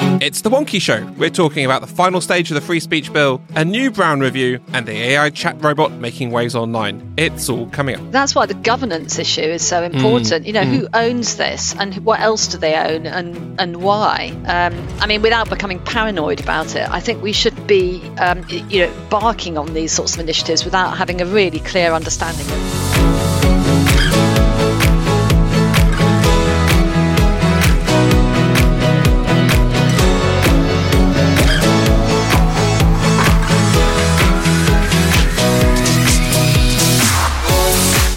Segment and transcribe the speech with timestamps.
[0.00, 1.04] It's The Wonkhe Show.
[1.16, 4.58] We're talking about the final stage of the free speech bill, a new Brown review,
[4.72, 7.14] and the AI chat robot making waves online.
[7.16, 8.10] It's all coming up.
[8.10, 10.46] That's why the governance issue is so important.
[10.46, 14.32] you know, who owns this and what else do they own and, and why?
[14.46, 18.86] Um, I mean, without becoming paranoid about it, I think we should be, um, you
[18.86, 23.43] know, barking on these sorts of initiatives without having a really clear understanding of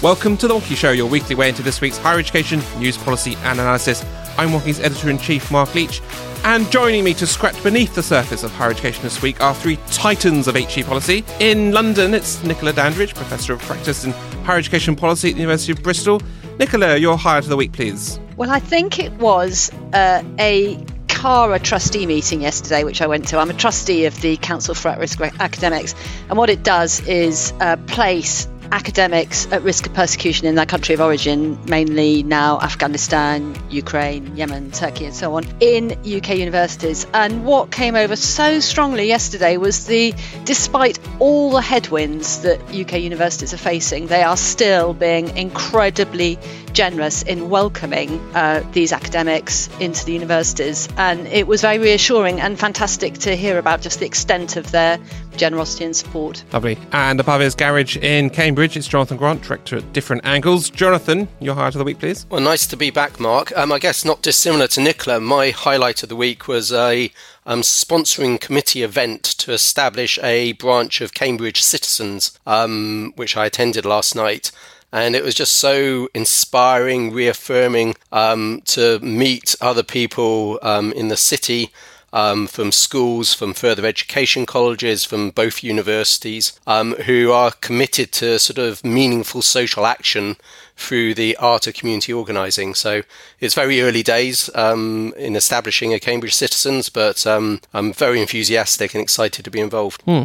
[0.00, 3.34] Welcome to The Wonkhe Show, your weekly way into this week's higher education news policy
[3.42, 4.04] and analysis.
[4.36, 6.00] I'm Wonkhe's editor in chief, Mark Leach.
[6.44, 9.76] And joining me to scratch beneath the surface of higher education this week are three
[9.88, 11.24] titans of HE policy.
[11.40, 14.12] In London, it's Nicola Dandridge, Professor of Practice in
[14.44, 16.22] Higher Education Policy at the University of Bristol.
[16.60, 18.20] Nicola, your hire of the week, please.
[18.36, 23.38] Well, I think it was uh, a CARA trustee meeting yesterday, which I went to.
[23.38, 25.96] I'm a trustee of the Council for At Risk Academics,
[26.28, 30.94] and what it does is uh, place academics at risk of persecution in their country
[30.94, 37.06] of origin, mainly now Afghanistan, Ukraine, Yemen, Turkey, and so on, in UK universities.
[37.14, 43.00] And what came over so strongly yesterday was the, despite all the headwinds that UK
[43.00, 46.38] universities are facing, they are still being incredibly
[46.72, 50.88] generous in welcoming uh, these academics into the universities.
[50.96, 54.98] And it was very reassuring and fantastic to hear about just the extent of their
[55.38, 56.44] generosity and support.
[56.52, 56.76] Lovely.
[56.92, 60.68] And above his garage in Cambridge, it's Jonathan Grant, director at Different Angles.
[60.68, 62.26] Jonathan, your hire of the week, please.
[62.28, 63.56] Well, nice to be back, Mark.
[63.56, 67.10] Um, I guess not dissimilar to Nicola, my highlight of the week was a
[67.46, 73.84] um, sponsoring committee event to establish a branch of Cambridge Citizens, um, which I attended
[73.86, 74.50] last night.
[74.90, 81.16] And it was just so inspiring, reaffirming um, to meet other people um, in the
[81.16, 81.70] city
[82.12, 88.38] um, from schools, from further education colleges, from both universities, um, who are committed to
[88.38, 90.36] sort of meaningful social action
[90.76, 92.74] through the art of community organising.
[92.74, 93.02] So
[93.40, 98.94] it's very early days um, in establishing a Cambridge Citizens, but um, I'm very enthusiastic
[98.94, 100.02] and excited to be involved.
[100.02, 100.24] Hmm.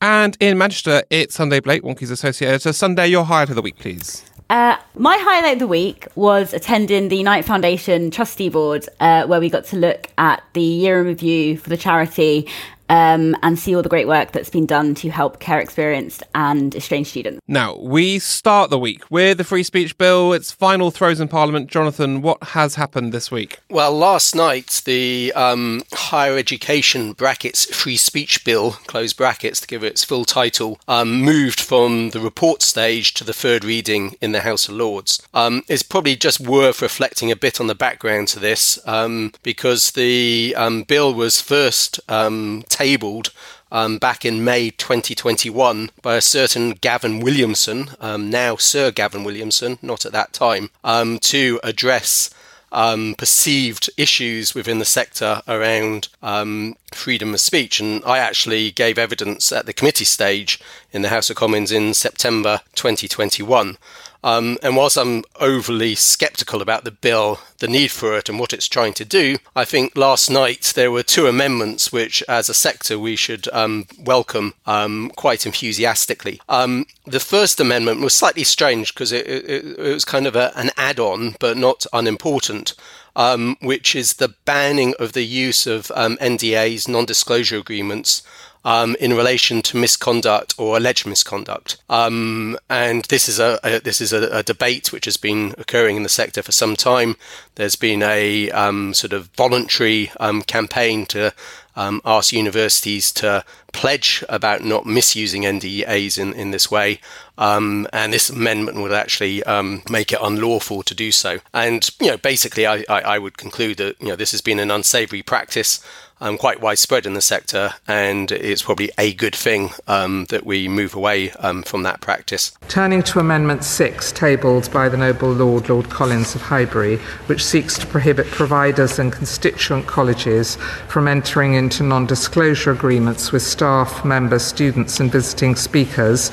[0.00, 2.72] And in Manchester, it's Sunday Blake, Wonkhe's associate editor.
[2.72, 4.24] Sunday, your hire to the week, please.
[4.52, 9.40] Uh, my highlight of the week was attending the Unite Foundation trustee board, uh, where
[9.40, 12.46] we got to look at the year in review for the charity
[12.92, 16.74] um, and see all the great work that's been done to help care experienced and
[16.74, 17.40] estranged students.
[17.48, 21.70] Now, we start the week with the Free Speech Bill, its final throws in Parliament.
[21.70, 23.60] Jonathan, what has happened this week?
[23.70, 29.82] Well, last night, the um, Higher Education brackets Free Speech Bill, close brackets to give
[29.82, 34.32] it its full title, um, moved from the report stage to the third reading in
[34.32, 35.26] the House of Lords.
[35.32, 39.92] Um, it's probably just worth reflecting a bit on the background to this um, because
[39.92, 43.30] the um, bill was first um, tabled
[43.70, 49.78] um, back in May 2021 by a certain Gavin Williamson, um, now Sir Gavin Williamson,
[49.80, 52.28] not at that time, um, to address
[52.72, 57.78] um, perceived issues within the sector around um, freedom of speech.
[57.78, 60.58] And I actually gave evidence at the committee stage
[60.90, 63.78] in the House of Commons in September 2021.
[64.24, 68.52] Um, and whilst I'm overly sceptical about the bill, the need for it, and what
[68.52, 72.54] it's trying to do, I think last night there were two amendments which, as a
[72.54, 76.40] sector, we should um, welcome um, quite enthusiastically.
[76.48, 80.52] Um, the first amendment was slightly strange because it, it, it, was kind of a,
[80.56, 82.74] an add on, but not unimportant.
[83.14, 88.22] Um, which is the banning of the use of um, NDAs, non disclosure agreements,
[88.64, 91.78] um, in relation to misconduct or alleged misconduct.
[91.88, 95.96] Um, and this is a, a this is a, a, debate which has been occurring
[95.96, 97.16] in the sector for some time.
[97.56, 101.34] There's been a um, sort of voluntary um, campaign to
[101.74, 107.00] um, asked universities to pledge about not misusing NDAs in, in this way.
[107.38, 111.38] Um, and this amendment would actually um, make it unlawful to do so.
[111.54, 114.58] And you know, basically, I, I, I, would conclude that you know this has been
[114.58, 115.84] an unsavoury practice
[116.22, 120.68] um, quite widespread in the sector, and it's probably a good thing um, that we
[120.68, 122.52] move away um, from that practice.
[122.68, 127.76] Turning to Amendment 6, tabled by the Noble Lord Lord Collins of Highbury, which seeks
[127.78, 130.56] to prohibit providers and constituent colleges
[130.88, 136.30] from entering into non disclosure agreements with staff, members, students, and visiting speakers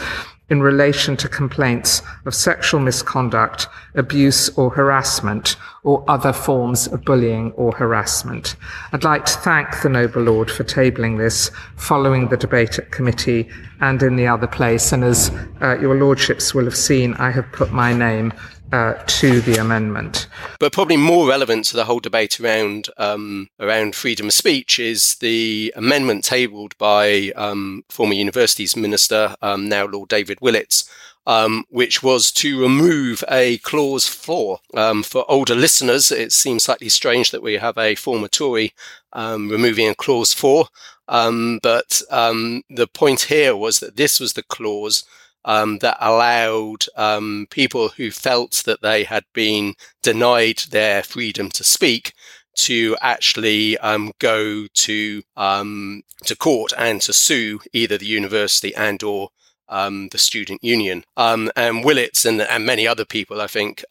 [0.49, 7.51] in relation to complaints of sexual misconduct, abuse or harassment, or other forms of bullying
[7.53, 8.55] or harassment.
[8.91, 13.49] I'd like to thank the Noble Lord for tabling this following the debate at committee
[13.79, 14.91] and in the other place.
[14.91, 15.31] And as
[15.61, 18.33] uh, your lordships will have seen, I have put my name
[18.71, 20.27] uh, to the amendment.
[20.59, 25.15] But probably more relevant to the whole debate around um, around freedom of speech is
[25.15, 30.89] the amendment tabled by um, former Universities Minister, um, now Lord David Willetts,
[31.25, 34.59] um, which was to remove a clause four.
[34.73, 38.73] Um, for older listeners, it seems slightly strange that we have a former Tory
[39.13, 40.67] um, removing a clause four.
[41.07, 45.05] but the point here was that this was the clause
[45.49, 49.73] um, that allowed um, people who felt that they had been
[50.03, 52.13] denied their freedom to speak
[52.55, 59.01] to actually um, go to um, to court and to sue either the university and
[59.01, 59.29] or
[59.69, 61.03] um, the student union.
[61.17, 63.83] Um, and Willetts and, and, many other people, I think,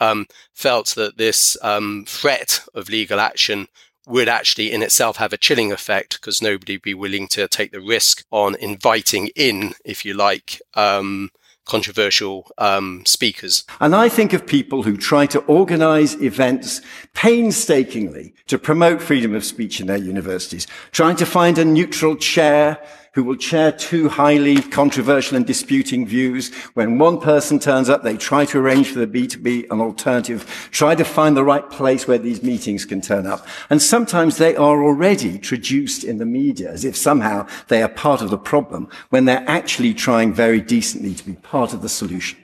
[0.55, 1.57] felt that this
[2.07, 3.67] threat of legal action
[4.07, 7.73] would actually in itself have a chilling effect because nobody would be willing to take
[7.73, 11.31] the risk on inviting in, if you like, um,
[11.69, 13.65] controversial um, speakers.
[13.79, 16.81] And I think of people who try to organize events
[17.15, 22.79] painstakingly to promote freedom of speech in their universities, trying to find a neutral chair
[23.13, 26.55] who will chair two highly controversial and disputing views.
[26.75, 29.81] When one person turns up, they try to arrange for the B to be an
[29.81, 33.47] alternative, try to find the right place where these meetings can turn up.
[33.71, 38.23] And sometimes they are already traduced in the media as if somehow they are part
[38.23, 42.39] of the problem when they're actually trying very decently to be part of the solution.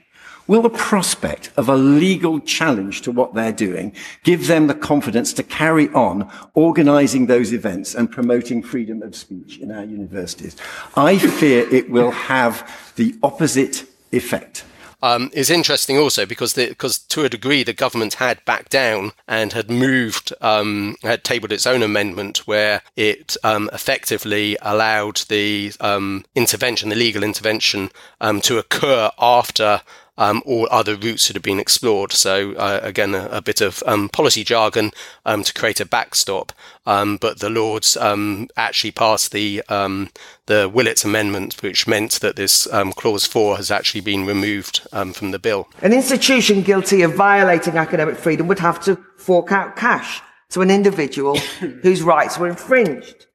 [0.47, 3.93] Will the prospect of a legal challenge to what they're doing
[4.23, 9.57] give them the confidence to carry on organizing those events and promoting freedom of speech
[9.57, 10.55] in our universities?
[10.95, 14.63] I fear it will have the opposite effect.
[15.01, 19.53] Um, interesting also because the, because to a degree the government had backed down and
[19.53, 26.25] had moved um, had tabled its own amendment where it um, effectively allowed the um,
[26.33, 29.81] intervention, the legal intervention, um, to occur after
[30.17, 32.11] um, all other routes that have been explored.
[32.11, 34.91] So uh, again, a, a, bit of um, policy jargon
[35.25, 36.51] um, to create a backstop.
[36.85, 40.09] Um, but the Lords um, actually passed the um,
[40.45, 45.39] the Willetts Amendment, which meant that this clause four has actually been removed from the
[45.39, 45.67] bill.
[45.81, 50.69] An institution guilty of violating academic freedom would have to fork out cash to an
[50.69, 51.37] individual
[51.81, 53.25] whose rights were infringed.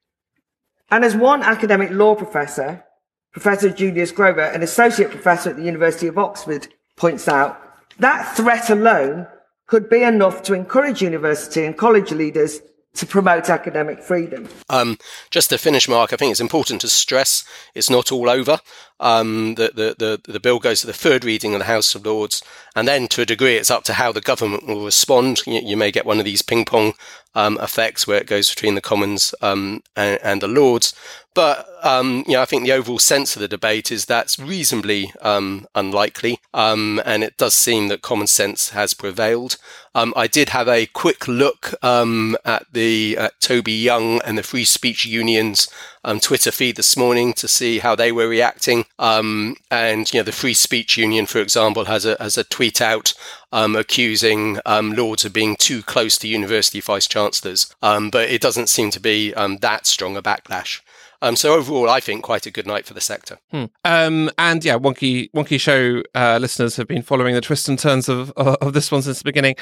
[0.91, 2.85] And as one academic law professor
[3.33, 7.61] Professor Julius Grower, an associate professor at the University of Oxford, points out
[7.99, 9.27] that threat alone
[9.67, 12.61] could be enough to encourage university and college leaders
[12.95, 14.49] to promote academic freedom.
[14.69, 14.99] Um,
[15.31, 18.59] just to finish, Mark, I think it's important to stress it's not all over.
[18.99, 22.05] Um, the, the, the, the, bill goes to the third reading of the House of
[22.05, 22.43] Lords,
[22.75, 25.47] and then to a degree it's up to how the government will respond.
[25.47, 26.95] You, you may get one of these ping pong
[27.35, 30.95] um, effects where it goes between the Commons um, and, and, the Lords.
[31.35, 35.13] But um, you know, I think the overall sense of the debate is that's reasonably
[35.23, 39.57] um, unlikely, um, and it does seem that common sense has prevailed.
[39.95, 45.05] Um, I did have a quick look at the Toby Young and the Free Speech
[45.05, 45.69] Union's
[46.05, 48.85] um, Twitter feed this morning to see how they were reacting.
[49.71, 53.13] and you know, the Free Speech Union, for example, has a has a tweet out
[53.53, 59.01] accusing Lords of being too close to university vice chancellors, but it doesn't seem to
[59.01, 60.81] be that strong a backlash.
[61.23, 63.39] Um, so overall, I think quite a good night for the sector.
[63.51, 63.65] Hmm.
[63.85, 68.09] Um, and yeah, Wonkhe Wonkhe Show uh, listeners have been following the twists and turns
[68.09, 69.57] of of, of this one since the beginning.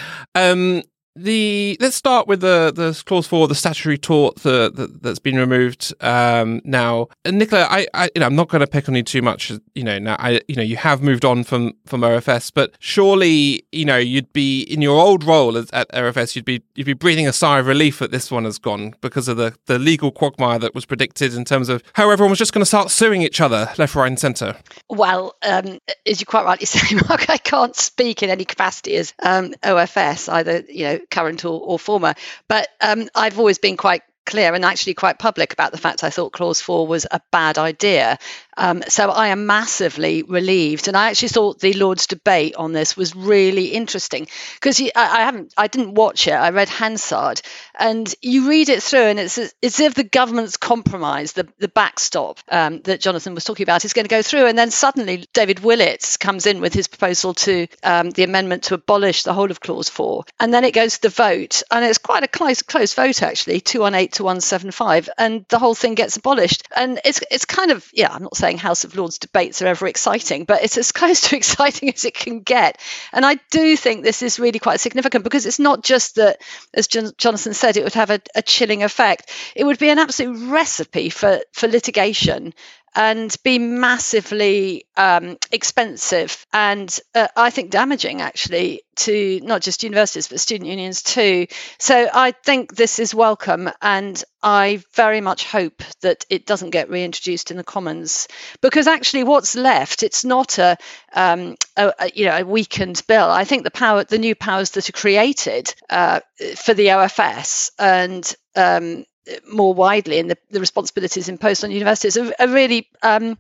[1.19, 5.35] The let's start with the the clause four, the statutory tort the, the, that's been
[5.35, 7.09] removed um, now.
[7.25, 9.51] And Nicola, I, I you know I'm not going to pick on you too much.
[9.75, 13.67] You know now I you know you have moved on from from OFS, but surely
[13.73, 16.93] you know you'd be in your old role as, at OFS, you'd be you'd be
[16.93, 20.13] breathing a sigh of relief that this one has gone because of the the legal
[20.13, 23.23] quagmire that was predicted in terms of how everyone was just going to start suing
[23.23, 24.57] each other left, right, and centre.
[24.89, 29.13] Well, um, as you quite rightly say, Mark, I can't speak in any capacity as
[29.21, 30.63] um, OFS either.
[30.69, 32.15] You know current or, or former.
[32.49, 36.11] But um, I've always been quite clear and actually quite public about the fact I
[36.11, 38.19] thought Clause 4 was a bad idea.
[38.59, 40.89] Um, so I am massively relieved.
[40.89, 45.21] And I actually thought the Lord's debate on this was really interesting because I, I,
[45.21, 46.33] haven't, I didn't watch it.
[46.33, 47.41] I read Hansard
[47.79, 51.69] and you read it through and it's, it's as if the government's compromise, the, the
[51.69, 54.47] backstop um, that Jonathan was talking about is going to go through.
[54.47, 58.75] And then suddenly David Willetts comes in with his proposal to um, the amendment to
[58.75, 60.25] abolish the whole of Clause 4.
[60.41, 61.63] And then it goes to the vote.
[61.71, 65.09] And it's quite a close, close vote, actually, 218 to 175.
[65.17, 66.67] And the whole thing gets abolished.
[66.75, 69.67] And it's, it's kind of, yeah, I'm not saying saying House of Lords debates are
[69.67, 72.81] ever exciting, but it's as close to exciting as it can get.
[73.13, 76.41] And I do think this is really quite significant because it's not just that,
[76.73, 79.31] as Jonathan said, it would have a, a chilling effect.
[79.55, 82.55] It would be an absolute recipe for, for litigation
[82.95, 90.29] and be massively um, expensive and uh, I think damaging actually to not just universities
[90.29, 91.47] but student unions too.
[91.79, 96.91] So I think this is welcome and I very much hope that it doesn't get
[96.91, 98.29] reintroduced in the Commons
[98.61, 100.77] because actually what's left it's not a,
[101.13, 103.31] um, a, a you know a weakened bill.
[103.31, 106.21] I think the power the new powers that are created uh,
[106.57, 109.05] for the OFS and um,
[109.51, 113.37] more widely and the, the responsibilities imposed on universities are, are really um,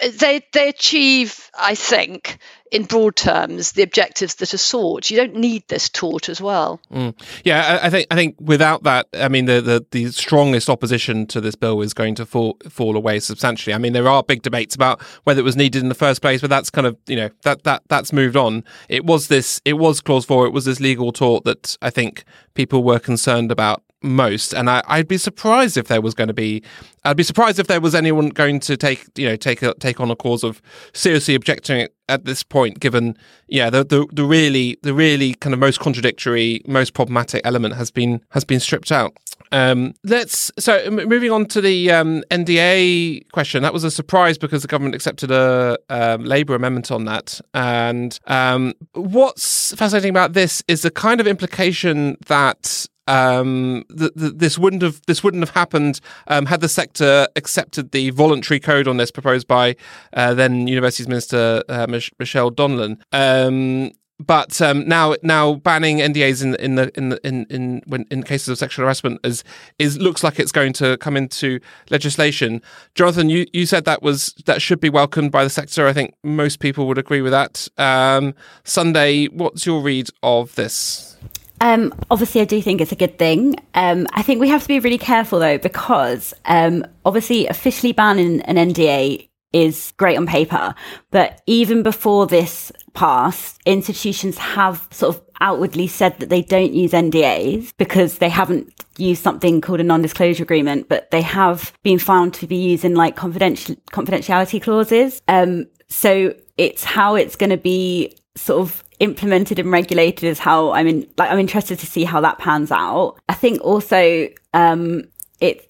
[0.00, 2.38] they they achieve, I think,
[2.70, 5.10] in broad terms, the objectives that are sought.
[5.10, 6.80] You don't need this tort as well.
[6.92, 7.14] Mm.
[7.44, 11.26] Yeah, I, I, think I think without that, I mean, the, the, the strongest opposition
[11.26, 13.74] to this bill is going to fall fall away substantially.
[13.74, 16.40] I mean, there are big debates about whether it was needed in the first place,
[16.40, 18.64] but that's kind of you know that that that's moved on.
[18.88, 22.24] It was this, it was clause four, it was this legal tort that I think
[22.54, 24.52] people were concerned about most.
[24.52, 26.62] And I, would be surprised if there was going to be.
[27.04, 30.00] I'd be surprised if there was anyone going to take you know take a, take
[30.00, 33.16] on a cause of seriously objecting at this point, given
[33.48, 37.90] yeah the, the the really the really kind of most contradictory, most problematic element has
[37.90, 39.16] been has been stripped out.
[39.52, 43.62] Um, let's so moving on to the um, NDA question.
[43.62, 47.40] That was a surprise because the government accepted a um, Labour amendment on that.
[47.52, 54.32] And um, what's fascinating about this is the kind of implication that um, th- th-
[54.36, 58.86] this wouldn't have this wouldn't have happened um, had the sector accepted the voluntary code
[58.86, 59.76] on this proposed by
[60.12, 63.00] uh, then Universities Minister uh, Mich- Michelle Donelan.
[63.12, 68.06] Um, but um, now now banning NDAs in in the in the, in in when
[68.10, 69.42] in cases of sexual harassment is
[69.78, 72.62] is looks like it's going to come into legislation.
[72.94, 75.86] Jonathan, you, you said that was that should be welcomed by the sector.
[75.86, 77.68] I think most people would agree with that.
[77.78, 81.16] Um, Sunday, what's your read of this?
[81.62, 83.54] Um, obviously, I do think it's a good thing.
[83.74, 88.42] Um, I think we have to be really careful though, because um, obviously, officially banning
[88.42, 90.74] an NDA is great on paper,
[91.12, 96.92] but even before this passed, institutions have sort of outwardly said that they don't use
[96.92, 102.34] NDAs because they haven't used something called a non-disclosure agreement, but they have been found
[102.34, 105.22] to be using like confidential confidentiality clauses.
[105.28, 110.70] Um, so it's how it's going to be sort of implemented and regulated is how
[110.72, 113.18] I'm in, like, I'm interested to see how that pans out.
[113.28, 115.02] I think also, um,
[115.40, 115.68] it,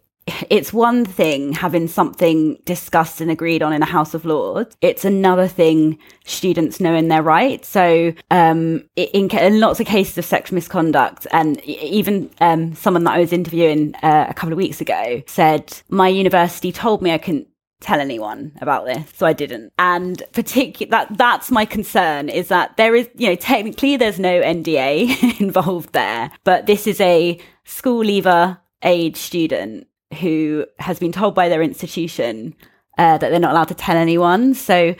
[0.51, 4.77] it's one thing having something discussed and agreed on in a House of Lords.
[4.83, 7.69] It's another thing students knowing their rights.
[7.69, 13.15] So, um, in, in, lots of cases of sexual misconduct, and even um, someone that
[13.15, 17.19] I was interviewing uh, a couple of weeks ago said, "My university told me I
[17.19, 17.49] couldn't
[17.83, 19.73] tell anyone about this so i didn't.
[19.79, 24.41] And particular that that's my concern is that there is you know technically there's no
[24.41, 29.87] nda involved there but this is a school leaver age student
[30.21, 32.55] who has been told by their institution
[32.99, 34.55] uh, that they're not allowed to tell anyone.
[34.55, 34.95] So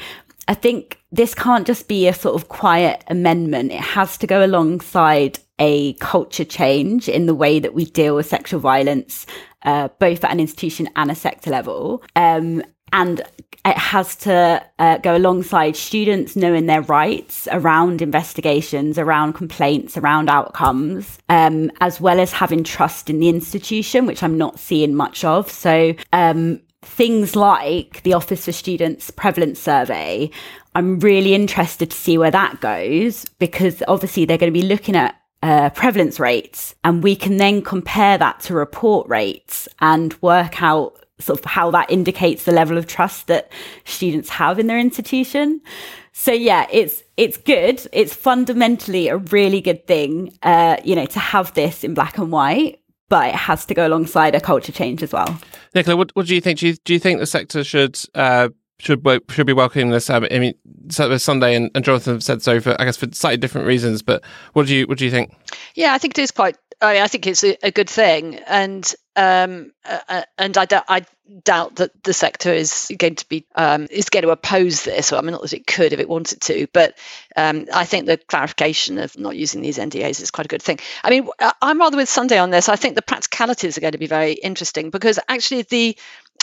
[0.49, 3.71] i think this can't just be a sort of quiet amendment.
[3.71, 8.27] It has to go alongside a culture change in the way that we deal with
[8.27, 9.27] sexual violence
[9.65, 12.03] uh, both at an institution and a sector level.
[12.17, 13.23] Um, and
[13.65, 20.29] it has to uh, go alongside students knowing their rights around investigations, around complaints, around
[20.29, 25.25] outcomes, um, as well as having trust in the institution, which I'm not seeing much
[25.25, 25.51] of.
[25.51, 30.31] So, um, things like the Office for Students Prevalence Survey,
[30.75, 34.97] I'm really interested to see where that goes because obviously they're going to be looking
[34.97, 40.63] at uh, prevalence rates, and we can then compare that to report rates and work
[40.63, 43.51] out sort of how that indicates the level of trust that
[43.85, 45.61] students have in their institution.
[46.13, 47.87] So yeah, it's it's good.
[47.93, 52.31] It's fundamentally a really good thing, uh, you know, to have this in black and
[52.31, 52.81] white.
[53.09, 55.39] But it has to go alongside a culture change as well.
[55.75, 56.61] Nicola, what, what do you think?
[56.61, 58.49] Do you, do you think the sector should uh,
[58.79, 60.11] should should be welcoming this?
[60.11, 60.55] Um, I mean,
[60.91, 64.03] Sunday and, and Jonathan said so for I guess for slightly different reasons.
[64.03, 65.35] But what do you what do you think?
[65.75, 68.37] Yeah, I think it is quite I, mean, I think it's a, a good thing,
[68.47, 71.07] and um, uh, uh and I, I
[71.45, 75.13] doubt that the sector is going to be um, is going to oppose this.
[75.13, 76.99] Or I mean, not that it could if it wanted to, but
[77.37, 80.81] um, I think the clarification of not using these NDAs is quite a good thing.
[81.05, 81.29] I mean,
[81.61, 82.69] I'm rather with Sunday on this.
[82.69, 85.97] I think the practicalities are going to be very interesting because actually the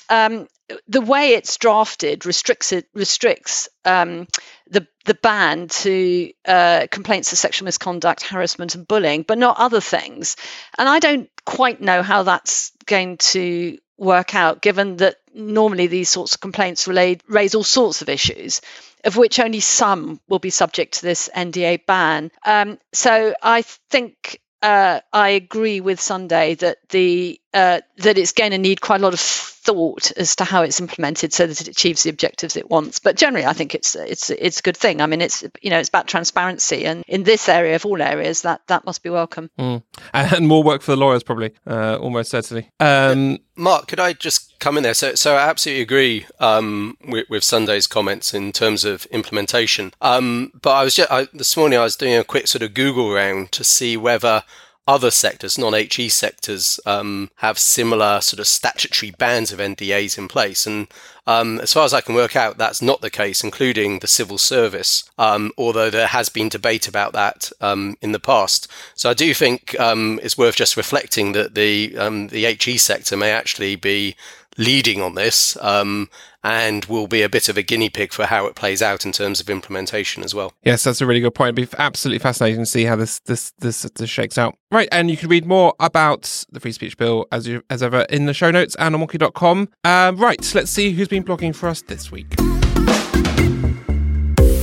[0.10, 0.48] um,
[0.88, 4.28] the way it's drafted restricts it restricts um,
[4.70, 9.82] the the ban to uh, complaints of sexual misconduct, harassment, and bullying, but not other
[9.82, 10.36] things.
[10.78, 16.10] And I don't quite know how that's going to work out, given that normally these
[16.10, 18.62] sorts of complaints relate, raise all sorts of issues,
[19.04, 22.32] of which only some will be subject to this NDA ban.
[22.46, 28.52] Um, so I think uh, I agree with Sunday that the uh, that it's going
[28.52, 31.68] to need quite a lot of thought as to how it's implemented so that it
[31.68, 33.00] achieves the objectives it wants.
[33.00, 35.02] But generally, I think it's it's it's a good thing.
[35.02, 38.44] I mean, it's you know it's about transparency, and in this area of all areas,
[38.44, 39.50] that that must be welcome.
[39.60, 39.84] Mm.
[40.14, 42.70] And more work for the lawyers, probably, uh, almost certainly.
[42.80, 44.94] Um, Mark, could I just come in there?
[44.94, 49.92] So, so I absolutely agree um, with, with, Sunday's comments in terms of implementation.
[50.02, 52.74] Um, but I was just I, this morning I was doing a quick sort of
[52.74, 54.44] Google round to see whether
[54.90, 60.66] other sectors, non-HE sectors, um, have similar sort of statutory bans of NDAs in place.
[60.66, 60.88] And
[61.28, 64.40] um, as far as I can work out, that's not the case, including the civil
[64.40, 68.68] service, um, although there has been debate about that um, in the past.
[68.96, 73.16] So I do think um, it's worth just reflecting that the um, the HE sector
[73.16, 74.16] may actually be
[74.58, 76.10] leading on this um,
[76.44, 79.12] and will be a bit of a guinea pig for how it plays out in
[79.12, 80.54] terms of implementation as well.
[80.64, 81.58] Yes, that's a really good point.
[81.58, 84.56] It'd be absolutely fascinating to see how this this this, this shakes out.
[84.72, 88.02] Right, and you can read more about the free speech bill as you as ever
[88.10, 89.70] in the show notes and on wonkhe.com.
[89.84, 92.36] Um, right, let's see who's been blogging for us this week.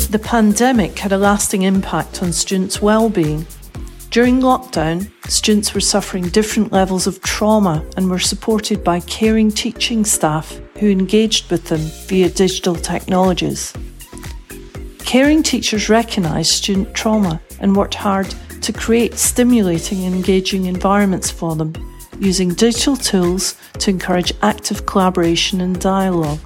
[0.09, 3.45] The pandemic had a lasting impact on students' well-being
[4.11, 10.05] during lockdown, students were suffering different levels of trauma and were supported by caring teaching
[10.05, 13.75] staff who engaged with them via digital technologies.
[15.01, 21.55] Caring teachers recognised student trauma and worked hard to create stimulating and engaging environments for
[21.55, 21.73] them,
[22.19, 26.41] using digital tools to encourage active collaboration and dialogue.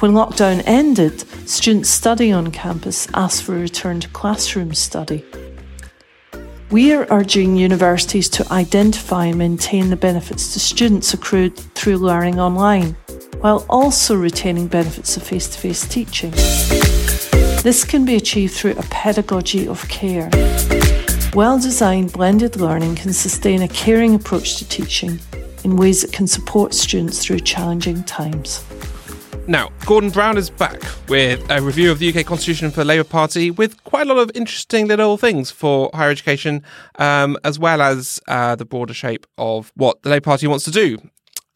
[0.00, 5.24] When lockdown ended, students studying on campus asked for a return to classroom study.
[6.74, 12.40] We are urging universities to identify and maintain the benefits to students accrued through learning
[12.40, 12.96] online,
[13.38, 16.32] while also retaining benefits of face to face teaching.
[17.62, 20.28] This can be achieved through a pedagogy of care.
[21.32, 25.20] Well designed blended learning can sustain a caring approach to teaching
[25.62, 28.64] in ways that can support students through challenging times.
[29.46, 33.04] Now, Gordon Brown is back with a review of the UK Constitution for the Labour
[33.04, 36.62] Party with quite a lot of interesting little things for higher education,
[36.94, 40.70] um, as well as uh, the broader shape of what the Labour Party wants to
[40.70, 40.96] do.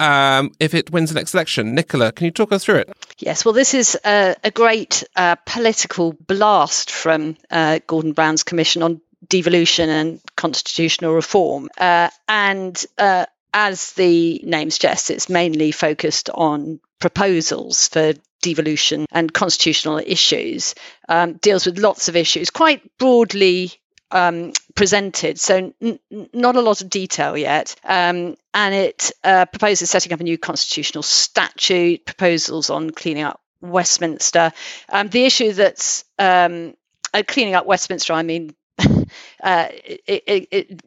[0.00, 1.74] Um, if it wins the next election.
[1.74, 2.92] Nicola, can you talk us through it?
[3.18, 8.82] Yes, well, this is a, a great uh, political blast from uh, Gordon Brown's Commission
[8.82, 11.68] on Devolution and Constitutional Reform.
[11.76, 19.32] Uh, and uh, as the name suggests, it's mainly focused on proposals for devolution and
[19.32, 20.74] constitutional issues,
[21.08, 23.72] um, deals with lots of issues, quite broadly
[24.10, 25.98] um, presented, so n-
[26.32, 27.74] not a lot of detail yet.
[27.84, 33.40] Um, and it uh, proposes setting up a new constitutional statute, proposals on cleaning up
[33.60, 34.52] Westminster.
[34.88, 36.74] Um, the issue that's um,
[37.12, 38.54] uh, cleaning up Westminster, I mean,
[39.42, 39.68] uh,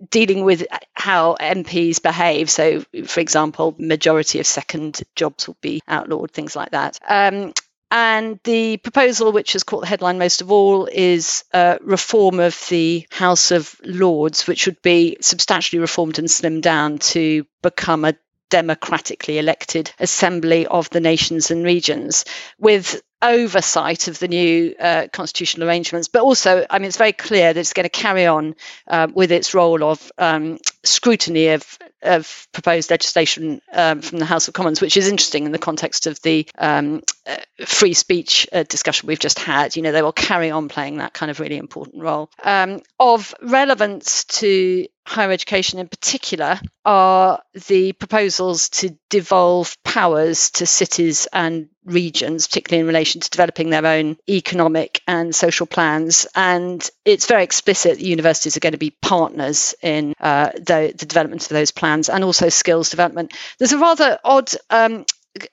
[0.09, 2.49] dealing with how MPs behave.
[2.49, 6.99] So, for example, majority of second jobs will be outlawed, things like that.
[7.07, 7.53] Um,
[7.93, 11.43] and the proposal, which has caught the headline most of all, is
[11.81, 17.45] reform of the House of Lords, which would be substantially reformed and slimmed down to
[17.61, 18.15] become a
[18.51, 22.25] democratically elected assembly of the nations and regions
[22.59, 27.53] with oversight of the new uh, constitutional arrangements, but also, I mean, it's very clear
[27.53, 28.55] that it's going to carry on
[28.87, 34.47] uh, with its role of um, scrutiny of, of proposed legislation um, from the House
[34.47, 38.63] of Commons, which is interesting in the context of the um, uh, free speech uh,
[38.63, 39.75] discussion we've just had.
[39.75, 42.29] You know, they will carry on playing that kind of really important role.
[42.43, 50.65] Um, of relevance to higher education in particular are the proposals to devolve powers to
[50.65, 56.27] cities and regions, particularly in relation to developing their own economic and social plans.
[56.35, 61.05] And it's very explicit that universities are going to be partners in uh, the, the,
[61.05, 63.33] development of those plans and also skills development.
[63.57, 65.05] There's a rather odd um,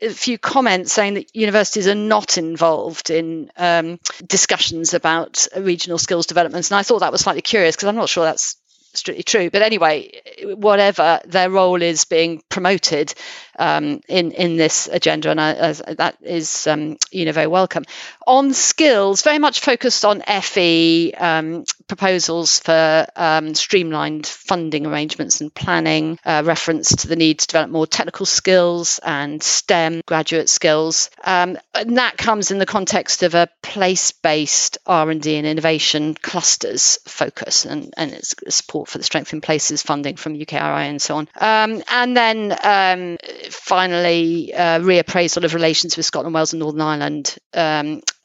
[0.02, 6.26] a few comments saying that universities are not involved in um, discussions about regional skills
[6.26, 6.70] developments.
[6.70, 8.56] And I thought that was slightly curious because I'm not sure that's
[8.94, 9.50] strictly true.
[9.50, 10.10] But anyway,
[10.42, 13.14] whatever their role is being promoted
[13.58, 17.84] um, in in this agenda, and I, that is um, you know very welcome.
[18.28, 25.52] On skills, very much focused on FE um, proposals for um, streamlined funding arrangements and
[25.54, 31.08] planning, uh, reference to the need to develop more technical skills and STEM graduate skills,
[31.24, 37.64] um, and that comes in the context of a place-based R&D and innovation clusters focus,
[37.64, 41.28] and and it's support for the Strength in Places funding from UKRI and so on,
[41.40, 42.50] um, and then
[43.48, 47.34] finally, uh, reappraisal of relations with Scotland, Wales, and Northern Ireland.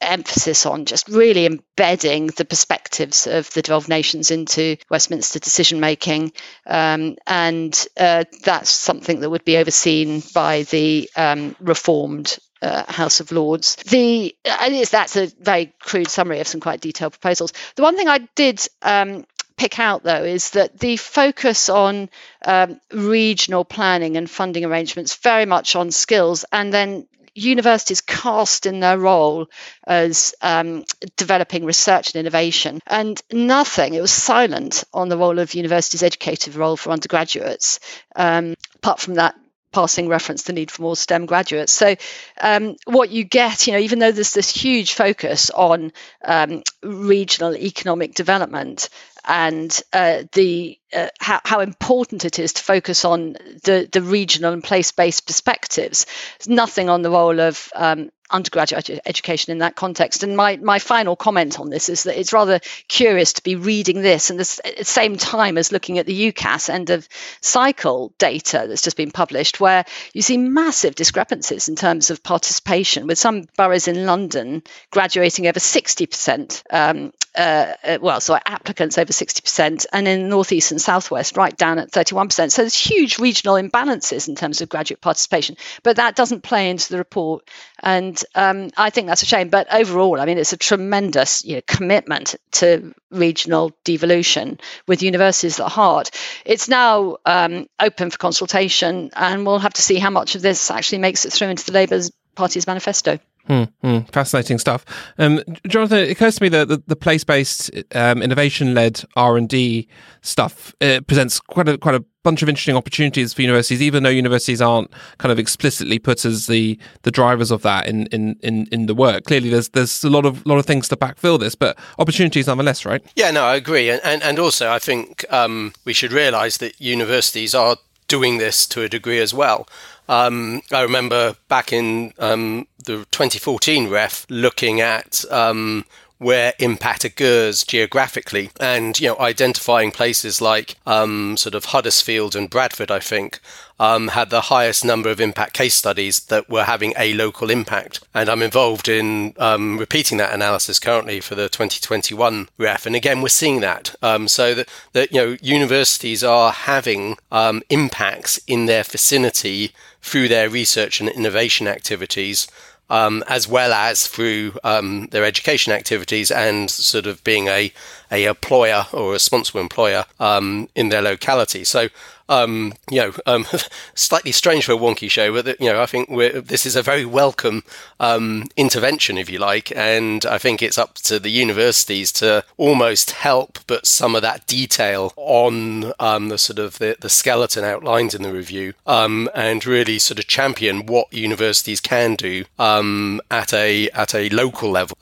[0.04, 6.32] Emphasis on just really embedding the perspectives of the 12 nations into Westminster decision making.
[6.66, 13.20] Um, and uh, that's something that would be overseen by the um, reformed uh, House
[13.20, 13.76] of Lords.
[13.76, 17.52] The that's a very crude summary of some quite detailed proposals.
[17.76, 22.08] The one thing I did um, pick out, though, is that the focus on
[22.44, 28.80] um, regional planning and funding arrangements very much on skills, and then universities cast in
[28.80, 29.48] their role
[29.86, 30.84] as um,
[31.16, 33.94] developing research and innovation, and nothing.
[33.94, 37.80] It was silent on the role of universities' educative role for undergraduates,
[38.16, 39.34] um, apart from that
[39.72, 41.72] passing reference to the need for more STEM graduates.
[41.72, 41.96] So,
[42.40, 45.92] um, what you get, you know, even though there's this huge focus on
[46.24, 48.88] um, regional economic development,
[49.26, 53.32] and uh, the uh, how, how, important it is to focus on
[53.64, 56.06] the, the regional and place-based perspectives.
[56.38, 60.22] There's nothing on the role of um, undergraduate education in that context.
[60.22, 64.02] And my, my final comment on this is that it's rather curious to be reading
[64.02, 67.08] this and this at the same time as looking at the UCAS end of
[67.40, 73.06] cycle data that's just been published, where you see massive discrepancies in terms of participation,
[73.06, 76.62] with some boroughs in London graduating over 60%.
[76.70, 81.56] Um, uh, uh, well, so applicants over 60%, and in the northeast and southwest, right
[81.56, 82.52] down at 31%.
[82.52, 86.90] So there's huge regional imbalances in terms of graduate participation, but that doesn't play into
[86.90, 87.48] the report.
[87.82, 89.48] And um, I think that's a shame.
[89.48, 95.58] But overall, I mean, it's a tremendous you know, commitment to regional devolution with universities
[95.60, 96.10] at heart.
[96.44, 100.70] It's now um, open for consultation, and we'll have to see how much of this
[100.70, 102.00] actually makes it through into the Labour
[102.34, 103.18] Party's manifesto.
[103.46, 104.86] Hmm, hmm, fascinating stuff,
[105.18, 105.98] um, Jonathan.
[105.98, 109.86] It occurs to me that the, the place-based, um, innovation-led R and D
[110.22, 114.10] stuff uh, presents quite a quite a bunch of interesting opportunities for universities, even though
[114.10, 118.66] universities aren't kind of explicitly put as the the drivers of that in in in,
[118.72, 119.24] in the work.
[119.24, 122.84] Clearly, there's there's a lot of lot of things to backfill this, but opportunities nonetheless,
[122.84, 123.04] right?
[123.14, 126.80] Yeah, no, I agree, and and, and also I think um, we should realise that
[126.80, 127.76] universities are
[128.08, 129.68] doing this to a degree as well.
[130.08, 135.86] Um, I remember back in um, the 2014 ref looking at um,
[136.24, 142.48] where impact occurs geographically and you know identifying places like um, sort of Huddersfield and
[142.48, 143.40] Bradford I think
[143.78, 148.00] um, had the highest number of impact case studies that were having a local impact.
[148.14, 152.86] And I'm involved in um, repeating that analysis currently for the 2021 ref.
[152.86, 153.94] And again we're seeing that.
[154.00, 160.28] Um, so that, that you know universities are having um, impacts in their vicinity through
[160.28, 162.46] their research and innovation activities
[162.90, 167.72] um, as well as through um, their education activities and sort of being a,
[168.10, 171.64] a employer or a responsible employer um, in their locality.
[171.64, 171.88] So
[172.28, 173.46] um, you know, um,
[173.94, 176.08] slightly strange for a Wonkhe show, but you know, I think
[176.46, 177.62] this is a very welcome
[178.00, 183.12] um, intervention, if you like, and I think it's up to the universities to almost
[183.12, 188.14] help put some of that detail on um, the sort of the, the, skeleton outlined
[188.14, 193.52] in the review, um, and really sort of champion what universities can do um, at
[193.52, 194.96] a at a local level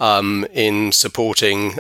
[0.53, 1.79] in supporting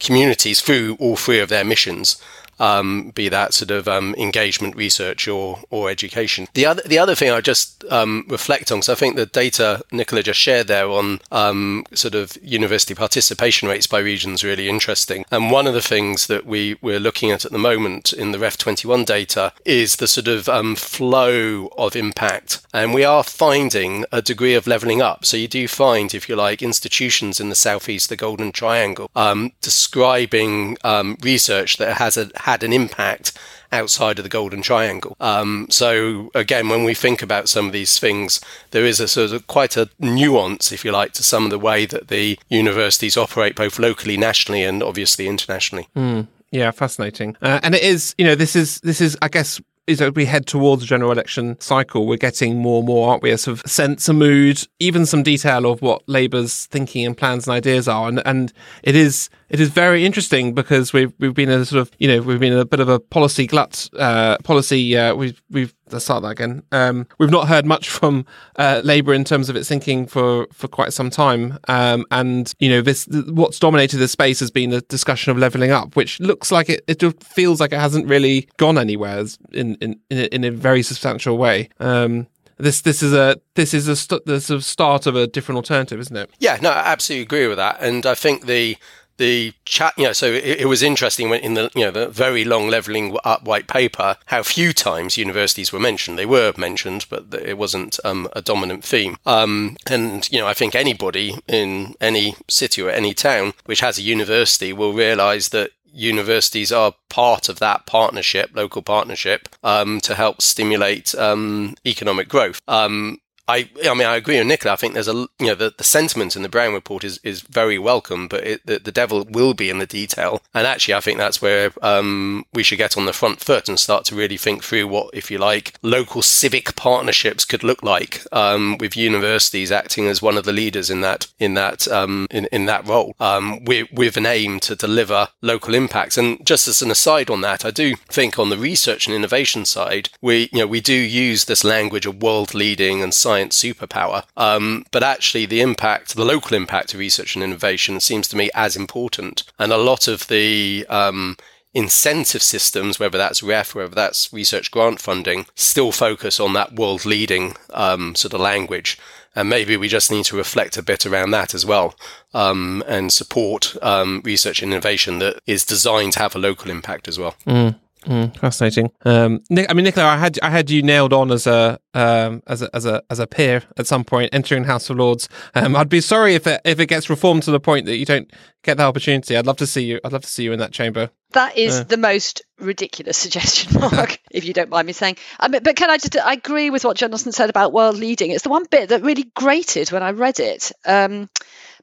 [0.00, 2.20] communities through all three of their missions
[2.58, 6.48] um, be that sort of um, engagement research or or education.
[6.54, 9.82] The other the other thing I just um, reflect on, because I think the data
[9.92, 15.24] Nicola just shared there on um, sort of university participation rates by regions really interesting.
[15.30, 18.38] And one of the things that we we're looking at at the moment in the
[18.38, 24.04] Ref 21 data is the sort of um, flow of impact, and we are finding
[24.12, 25.24] a degree of leveling up.
[25.24, 29.52] So you do find, if you like, institutions in the southeast, the Golden Triangle, um,
[29.60, 30.76] describing
[31.22, 33.32] research that has a had an impact
[33.72, 35.16] outside of the Golden Triangle.
[35.20, 39.32] Um, so again, when we think about some of these things, there is a sort
[39.32, 43.16] of quite a nuance, if you like, to some of the way that the universities
[43.16, 45.88] operate, both locally, nationally, and obviously internationally.
[45.96, 46.28] Mm.
[46.52, 47.36] Yeah, fascinating.
[47.42, 50.24] Uh, and it is, you know, this is this is, I guess, is as we
[50.24, 53.30] head towards the general election cycle, we're getting more and more, aren't we?
[53.30, 57.46] A sort of sense, a mood, even some detail of what Labour's thinking and plans
[57.46, 58.08] and ideas are.
[58.08, 61.90] And and it is it is very interesting because we've we've been a sort of
[61.98, 65.74] you know we've been a bit of a policy glut uh, policy uh, we've we've
[65.90, 69.56] let's start that again um, we've not heard much from uh, Labour in terms of
[69.56, 74.08] its thinking for for quite some time um, and you know this what's dominated the
[74.08, 77.72] space has been the discussion of levelling up which looks like it it feels like
[77.72, 81.68] it hasn't really gone anywhere in in in a, in a very substantial way.
[81.80, 82.26] Um,
[82.58, 85.56] this this is a this is a st- the sort of start of a different
[85.56, 86.30] alternative, isn't it?
[86.38, 88.76] Yeah, no, I absolutely agree with that, and I think the
[89.18, 92.08] the chat, you know, so it, it, was interesting when in the, you know, the
[92.08, 96.18] very long levelling up white paper, how few times universities were mentioned.
[96.18, 99.16] They were mentioned, but it wasn't um, a dominant theme.
[99.24, 103.98] Um, and, you know, I think anybody in any city or any town which has
[103.98, 110.14] a university will realise that universities are part of that partnership, local partnership, um, to
[110.14, 112.60] help stimulate um, economic growth.
[112.68, 114.72] Um, I, I mean, I agree with Nicola.
[114.72, 117.42] I think there's a, you know, the, the sentiment in the Brown report is, is
[117.42, 120.42] very welcome, but it, the, the devil will be in the detail.
[120.52, 123.78] And actually, I think that's where um, we should get on the front foot and
[123.78, 128.22] start to really think through what, if you like, local civic partnerships could look like,
[128.32, 132.46] um, with universities acting as one of the leaders in that in that um, in,
[132.50, 136.18] in that role, um, with, with an aim to deliver local impacts.
[136.18, 139.64] And just as an aside on that, I do think on the research and innovation
[139.64, 143.62] side, we you know we do use this language of world leading and science science
[143.62, 144.24] superpower.
[144.36, 148.50] Um, but actually, the impact, the local impact of research and innovation seems to me
[148.54, 149.44] as important.
[149.58, 151.36] And a lot of the um,
[151.74, 157.04] incentive systems, whether that's REF, whether that's research grant funding, still focus on that world
[157.04, 158.98] leading um, sort of language.
[159.34, 161.94] And maybe we just need to reflect a bit around that as well
[162.32, 167.06] um, and support um, research and innovation that is designed to have a local impact
[167.06, 167.34] as well.
[167.46, 167.74] Mm.
[168.06, 168.92] Mm, fascinating.
[169.04, 172.42] Um, Nick, I mean, Nicola, I had I had you nailed on as a um,
[172.46, 175.28] as a as a as a peer at some point entering House of Lords.
[175.54, 178.04] Um, I'd be sorry if it if it gets reformed to the point that you
[178.04, 178.30] don't
[178.62, 179.36] get the opportunity.
[179.36, 180.00] I'd love to see you.
[180.04, 181.10] I'd love to see you in that chamber.
[181.32, 181.84] That is uh.
[181.84, 185.16] the most ridiculous suggestion, Mark, if you don't mind me saying.
[185.40, 186.16] I mean, but can I just?
[186.16, 188.30] I agree with what Jonathan said about world leading.
[188.30, 190.70] It's the one bit that really grated when I read it.
[190.84, 191.28] Um,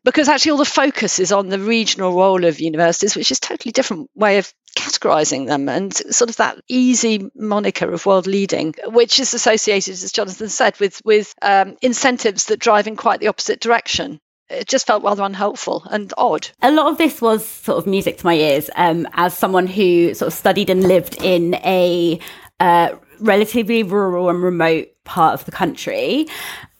[0.04, 3.72] because actually all the focus is on the regional role of universities, which is totally
[3.72, 9.20] different way of categorizing them and sort of that easy moniker of world leading, which
[9.20, 13.60] is associated, as Jonathan said, with with um, incentives that drive in quite the opposite
[13.60, 16.48] direction it just felt rather unhelpful and odd.
[16.62, 20.14] A lot of this was sort of music to my ears um, as someone who
[20.14, 22.20] sort of studied and lived in a
[22.60, 26.28] uh, relatively rural and remote part of the country.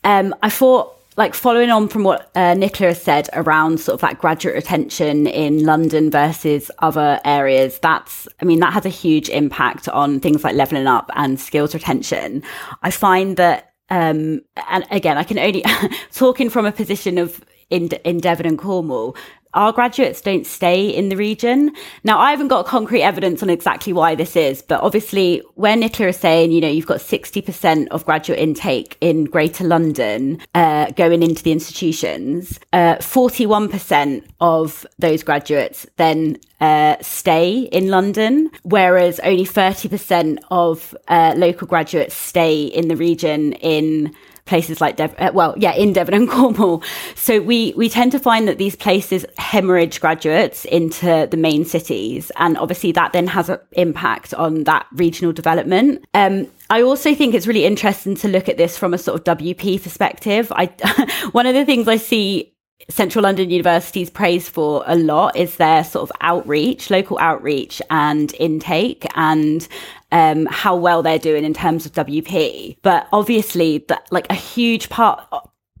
[0.04, 4.18] Um, I thought like following on from what uh, Nicola said around sort of that
[4.18, 9.88] graduate retention in London versus other areas, that's, I mean, that has a huge impact
[9.88, 12.42] on things like leveling up and skills retention.
[12.82, 15.64] I find that, um, and again, I can only
[16.12, 19.16] talking from a position of in, in Devon and Cornwall,
[19.54, 21.72] our graduates don't stay in the region.
[22.02, 26.10] Now, I haven't got concrete evidence on exactly why this is, but obviously, when Nicola
[26.10, 31.22] is saying, you know, you've got 60% of graduate intake in Greater London uh, going
[31.22, 39.44] into the institutions, uh, 41% of those graduates then uh, stay in London, whereas only
[39.44, 44.14] 30% of uh, local graduates stay in the region in
[44.46, 46.82] places like Dev- uh, well, yeah, in Devon and Cornwall.
[47.14, 52.30] So we we tend to find that these places hemorrhage graduates into the main cities,
[52.36, 56.04] and obviously that then has an impact on that regional development.
[56.14, 59.38] Um, I also think it's really interesting to look at this from a sort of
[59.38, 60.52] WP perspective.
[60.54, 60.66] I
[61.32, 62.54] one of the things I see
[62.90, 68.34] Central London University's praise for a lot is their sort of outreach, local outreach and
[68.34, 69.66] intake and
[70.14, 72.78] um, how well they're doing in terms of WP.
[72.80, 75.22] But obviously that like a huge part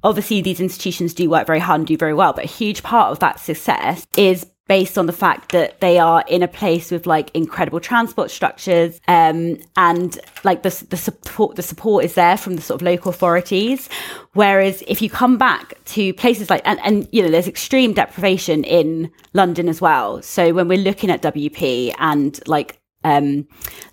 [0.02, 3.10] obviously these institutions do work very hard and do very well, but a huge part
[3.10, 7.06] of that success is based on the fact that they are in a place with
[7.06, 12.56] like incredible transport structures um, and like the, the support the support is there from
[12.56, 13.90] the sort of local authorities
[14.32, 18.64] whereas if you come back to places like and, and you know there's extreme deprivation
[18.64, 23.46] in london as well so when we're looking at wp and like um,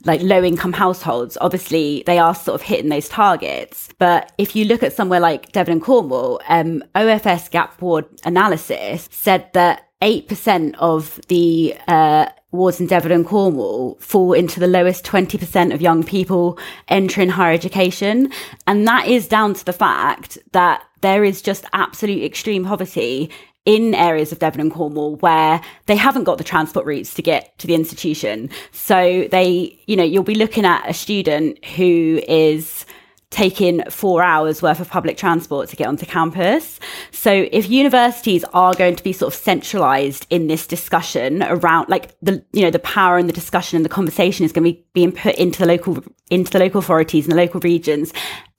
[0.06, 3.89] like low income households, obviously they are sort of hitting those targets.
[4.00, 9.08] But if you look at somewhere like Devon and Cornwall, um, OFS Gap Board analysis
[9.12, 15.06] said that 8% of the uh, wards in Devon and Cornwall fall into the lowest
[15.06, 18.32] 20% of young people entering higher education.
[18.67, 23.30] And that is down to the fact that there is just absolute extreme poverty
[23.65, 27.58] in areas of Devon and Cornwall where they haven't got the transport routes to get
[27.60, 28.50] to the institution.
[28.71, 32.86] So they, you know, you'll be looking at a student who is
[33.32, 36.80] taking four hours worth of public transport to get onto campus.
[37.12, 42.13] So if universities are going to be sort of centralized in this discussion around like
[42.21, 44.86] the you know the power and the discussion and the conversation is going to be
[44.93, 48.12] being put into the local into the local authorities and the local regions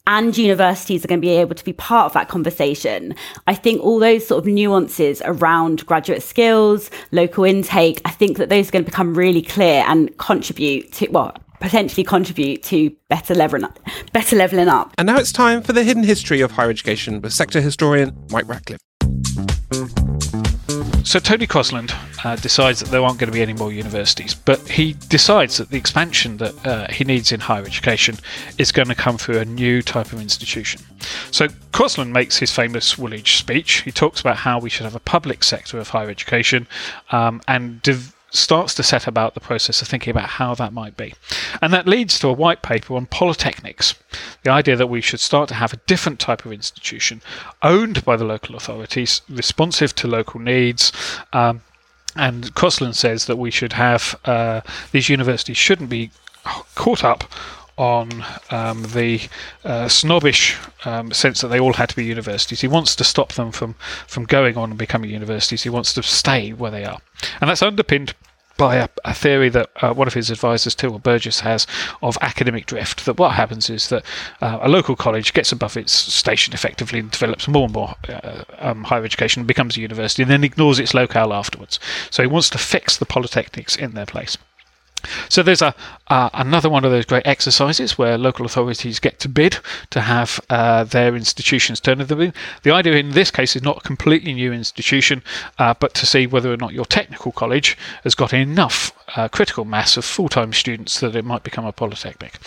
[0.07, 3.15] and universities are going to be able to be part of that conversation.
[3.47, 8.49] I think all those sort of nuances around graduate skills, local intake, I think that
[8.49, 13.35] those are going to become really clear and contribute to, well, potentially contribute to better
[13.35, 13.79] leveling up,
[14.12, 14.93] better leveling up.
[14.99, 18.49] And now it's time for the hidden history of higher education with sector historian Mike
[18.49, 18.81] Ratcliffe.
[21.05, 21.93] So Tony Crosland
[22.25, 25.71] uh, decides that there aren't going to be any more universities, but he decides that
[25.71, 28.17] the expansion that uh, he needs in higher education
[28.57, 30.81] is going to come through a new type of institution.
[31.31, 33.83] So Crosland makes his famous Woolwich speech.
[33.83, 36.67] He talks about how we should have a public sector of higher education
[37.11, 37.83] um, and.
[37.83, 41.14] Div- starts to set about the process of thinking about how that might be.
[41.61, 43.95] And that leads to a white paper on polytechnics.
[44.42, 47.21] The idea that we should start to have a different type of institution
[47.62, 50.92] owned by the local authorities, responsive to local needs.
[51.33, 51.61] Um,
[52.16, 56.11] and Crosland says that we should have uh, these universities shouldn't be
[56.75, 57.25] caught up
[57.77, 59.21] on um, the
[59.65, 62.61] uh, snobbish um, sense that they all had to be universities.
[62.61, 63.75] He wants to stop them from,
[64.07, 65.63] from going on and becoming universities.
[65.63, 66.99] He wants to stay where they are.
[67.41, 68.15] And that's underpinned
[68.57, 71.67] by a, a theory that uh, one of his advisors, Tyrrell Burgess, has
[72.03, 73.05] of academic drift.
[73.07, 74.05] That what happens is that
[74.41, 78.45] uh, a local college gets above its station effectively and develops more and more uh,
[78.59, 81.81] um, higher education, and becomes a university, and then ignores its locale afterwards.
[82.11, 84.37] So he wants to fix the polytechnics in their place.
[85.29, 85.75] So there's a
[86.09, 89.57] uh, another one of those great exercises where local authorities get to bid
[89.91, 92.35] to have uh, their institutions turn the them.
[92.65, 95.23] The idea in this case is not a completely new institution,
[95.59, 99.65] uh, but to see whether or not your technical college has got enough uh, critical
[99.65, 102.38] mass of full-time students that it might become a polytechnic.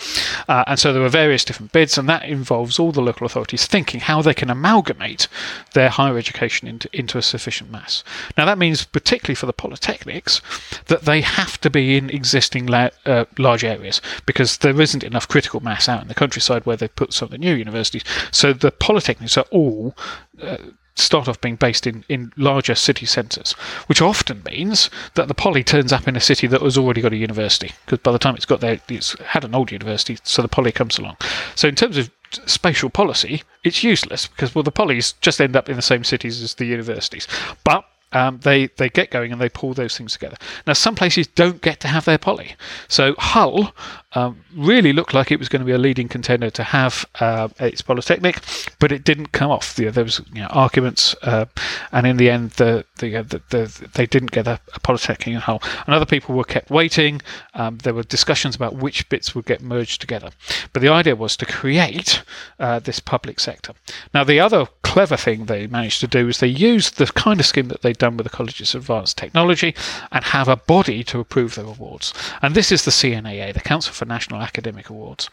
[0.48, 3.66] Uh, and so there are various different bids, and that involves all the local authorities
[3.66, 5.28] thinking how they can amalgamate
[5.74, 8.04] their higher education into, into a sufficient mass.
[8.36, 10.40] Now that means, particularly for the polytechnics,
[10.86, 15.28] that they have to be in existing la- uh, large areas because there isn't enough
[15.28, 18.04] critical mass out in the countryside where they put some of the new universities.
[18.30, 19.94] So the polytechnics are all
[20.40, 20.58] uh,
[20.96, 23.52] start off being based in, in larger city centres,
[23.86, 27.12] which often means that the poly turns up in a city that has already got
[27.12, 30.42] a university, because by the time it's got there, it's had an old university, so
[30.42, 31.16] the poly comes along.
[31.54, 32.10] So in terms of
[32.46, 36.42] spatial policy, it's useless because well the polys just end up in the same cities
[36.42, 37.28] as the universities.
[37.62, 40.36] But um, they they get going and they pull those things together.
[40.66, 42.54] Now, some places don't get to have their poly.
[42.88, 43.74] So Hull
[44.16, 47.48] um, really looked like it was going to be a leading contender to have uh,
[47.60, 48.40] its Polytechnic,
[48.78, 49.76] but it didn't come off.
[49.76, 51.44] there was you know, arguments, uh,
[51.92, 55.28] and in the end, the, the, uh, the, the, they didn't get a, a, Polytechnic
[55.28, 55.62] in Hull.
[55.84, 57.20] And other people were kept waiting.
[57.52, 60.30] Um, there were discussions about which bits would get merged together.
[60.72, 62.22] But the idea was to create
[62.58, 63.74] uh, this public sector.
[64.14, 67.44] Now, the other clever thing they managed to do is they used the kind of
[67.44, 69.74] scheme that they'd done with the Colleges of Advanced Technology
[70.10, 72.14] and have a body to approve their awards.
[72.40, 75.28] And this is the CNAA, the Council for National Academic Awards.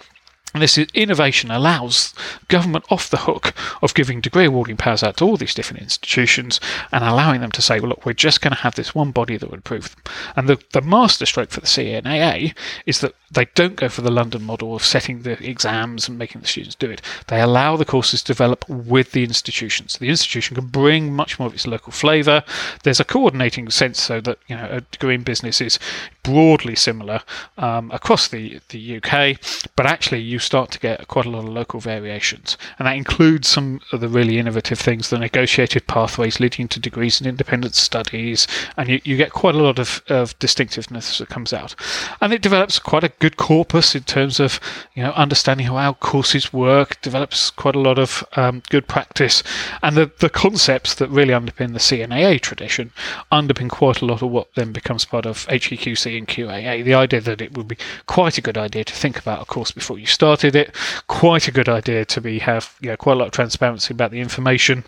[0.54, 2.14] And this innovation allows
[2.48, 6.60] government off the hook of giving degree awarding powers out to all these different institutions
[6.92, 9.36] and allowing them to say, well, look, we're just going to have this one body
[9.36, 10.14] that would approve them.
[10.36, 12.56] And the, the masterstroke for the CNAA
[12.86, 16.42] is that they don't go for the London model of setting the exams and making
[16.42, 17.02] the students do it.
[17.28, 19.98] They allow the courses to develop with the institutions.
[19.98, 22.44] The institution can bring much more of its local flavour.
[22.84, 25.80] There's a coordinating sense so that you know a degree in business is
[26.24, 27.22] broadly similar
[27.58, 29.38] um, across the, the UK,
[29.76, 32.58] but actually you start to get quite a lot of local variations.
[32.80, 37.20] And that includes some of the really innovative things, the negotiated pathways leading to degrees
[37.20, 41.52] in independent studies, and you, you get quite a lot of, of distinctiveness that comes
[41.52, 41.76] out.
[42.22, 44.60] And it develops quite a good corpus in terms of
[44.96, 47.02] you know understanding how our courses work.
[47.02, 49.42] Develops quite a lot of um, good practice,
[49.82, 52.92] and the the concepts that really underpin the CNAA tradition
[53.32, 56.84] underpin quite a lot of what then becomes part of HEQC and QAA.
[56.84, 59.72] The idea that it would be quite a good idea to think about a course
[59.72, 60.76] before you started it.
[61.08, 64.12] Quite a good idea to be have you know, quite a lot of transparency about
[64.12, 64.84] the information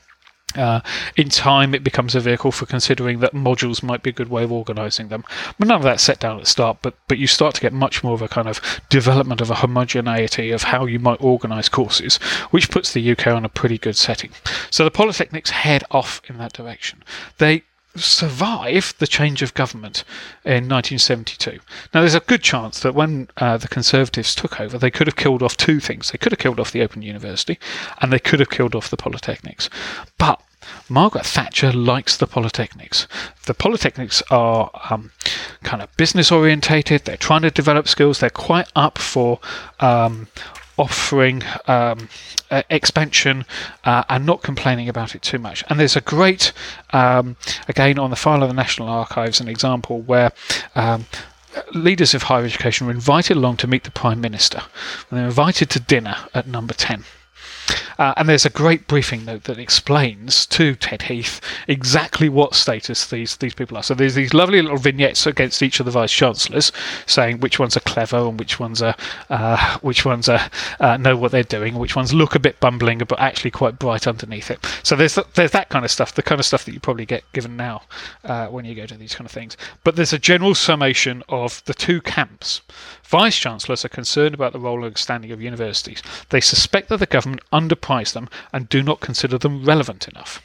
[0.58, 0.82] uh,
[1.16, 4.44] in time, it becomes a vehicle for considering that modules might be a good way
[4.44, 5.24] of organising them.
[5.58, 6.78] But none of that's set down at the start.
[6.82, 9.56] But but you start to get much more of a kind of development of a
[9.56, 12.18] homogeneity of how you might organise courses,
[12.52, 14.32] which puts the UK on a pretty good setting.
[14.70, 17.04] So the polytechnics head off in that direction.
[17.38, 17.64] They
[17.96, 20.04] survive the change of government
[20.44, 21.60] in 1972.
[21.94, 25.16] Now, there's a good chance that when uh, the Conservatives took over, they could have
[25.16, 26.12] killed off two things.
[26.12, 27.60] They could have killed off the Open University,
[28.02, 29.70] and they could have killed off the Polytechnics.
[30.18, 30.42] But
[30.90, 33.08] Margaret Thatcher likes the Polytechnics.
[33.46, 35.12] The Polytechnics are um,
[35.64, 37.06] kind of business orientated.
[37.06, 38.20] They're trying to develop skills.
[38.20, 39.40] They're quite up for
[39.80, 40.28] um,
[40.78, 42.10] offering um,
[42.52, 43.46] uh, expansion
[43.84, 45.64] uh, and not complaining about it too much.
[45.70, 46.52] And there's a great,
[46.92, 47.36] um,
[47.68, 50.32] again, on the file of the National Archives, an example where.
[50.76, 51.06] Um,
[51.74, 54.62] leaders of higher education were invited along to meet the Prime Minister.
[55.10, 57.06] And they were invited to dinner at number 10.
[57.98, 63.08] Uh, and there's a great briefing note that explains to Ted Heath exactly what status
[63.08, 63.84] these, these people are.
[63.84, 66.72] So there's these lovely little vignettes against each of the vice chancellors,
[67.06, 68.96] saying which ones are clever and which ones are
[69.30, 73.00] uh, which ones are uh, know what they're doing, which ones look a bit bumbling
[73.00, 74.60] but actually quite bright underneath it.
[74.84, 77.24] So there's there's that kind of stuff, the kind of stuff that you probably get
[77.34, 77.84] given now
[78.24, 79.58] uh, when you go to these kind of things.
[79.84, 82.62] But there's a general summation of the two camps.
[83.06, 86.02] Vice chancellors are concerned about the role and standing of universities.
[86.30, 90.42] They suspect that the government underprice them and do not consider them relevant enough.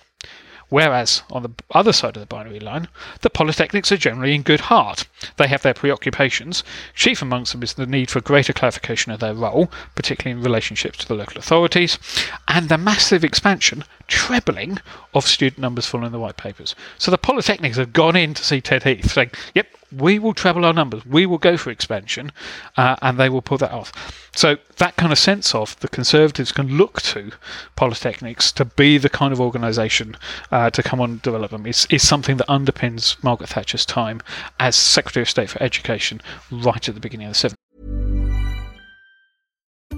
[0.69, 2.87] Whereas, on the other side of the binary line,
[3.23, 5.05] the polytechnics are generally in good heart.
[5.37, 6.63] They have their preoccupations.
[6.95, 10.99] Chief amongst them is the need for greater clarification of their role, particularly in relationships
[10.99, 11.99] to the local authorities,
[12.47, 14.79] and the massive expansion, trebling,
[15.15, 16.75] of student numbers following the white papers.
[16.99, 20.65] So the polytechnics have gone in to see Ted Heath, saying, yep, we will treble
[20.65, 22.33] our numbers, we will go for expansion,
[22.77, 23.93] uh, and they will pull that off.
[24.37, 27.33] So that kind of sense of the Conservatives can look to
[27.77, 30.17] polytechnics to be the kind of organisation
[30.53, 34.21] uh, to come on and develop them is, is something that underpins Margaret Thatcher's time
[34.59, 37.60] as Secretary of State for Education right at the beginning of the 70s.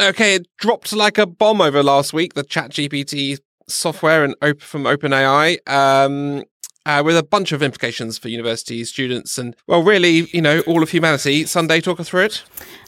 [0.00, 2.34] Okay, it dropped like a bomb over last week.
[2.34, 6.42] The ChatGPT software and op- from OpenAI, um,
[6.86, 10.82] uh, with a bunch of implications for universities, students, and well, really, you know, all
[10.82, 11.44] of humanity.
[11.44, 12.42] Sunday, talk us through it.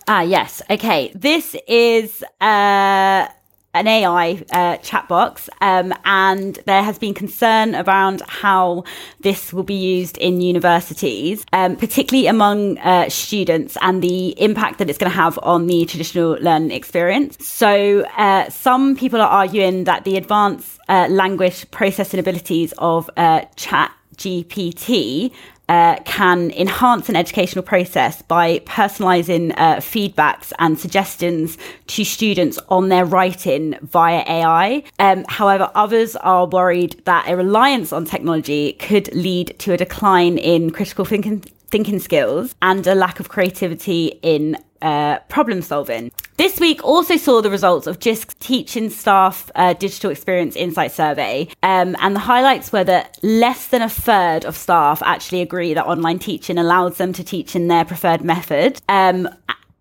[0.08, 0.62] Ah, yes.
[0.70, 1.12] Okay.
[1.14, 3.28] This is uh,
[3.74, 8.84] an AI uh, chat box, um, and there has been concern around how
[9.20, 14.90] this will be used in universities, um, particularly among uh, students, and the impact that
[14.90, 17.46] it's going to have on the traditional learning experience.
[17.46, 23.46] So, uh, some people are arguing that the advanced uh, language processing abilities of uh,
[23.56, 25.32] Chat GPT
[25.72, 31.56] uh, can enhance an educational process by personalizing uh, feedbacks and suggestions
[31.86, 34.82] to students on their writing via AI.
[34.98, 40.36] Um, however, others are worried that a reliance on technology could lead to a decline
[40.36, 41.42] in critical thinking,
[41.72, 46.12] thinking skills and a lack of creativity in uh, problem solving.
[46.36, 51.48] This week also saw the results of JISC's teaching staff uh, digital experience insight survey,
[51.62, 55.86] um, and the highlights were that less than a third of staff actually agree that
[55.86, 59.28] online teaching allows them to teach in their preferred method, um,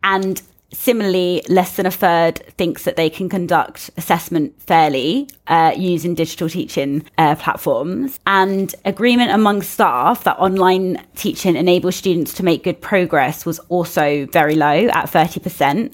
[0.04, 0.42] and
[0.74, 6.48] Similarly, less than a third thinks that they can conduct assessment fairly uh, using digital
[6.50, 8.20] teaching uh, platforms.
[8.26, 14.26] And agreement among staff that online teaching enables students to make good progress was also
[14.28, 15.94] very low at 30%.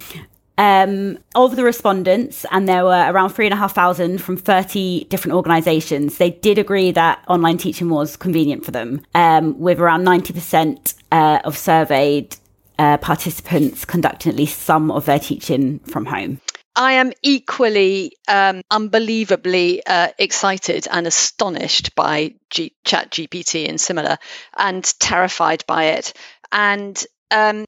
[0.59, 5.03] Um, of the respondents, and there were around three and a half thousand from 30
[5.05, 10.03] different organizations, they did agree that online teaching was convenient for them, um, with around
[10.03, 12.36] 90% uh, of surveyed
[12.80, 16.39] uh, participants conducting at least some of their teaching from home.
[16.75, 24.17] I am equally um, unbelievably uh, excited and astonished by G- Chat GPT and similar,
[24.55, 26.13] and terrified by it.
[26.51, 27.65] And um,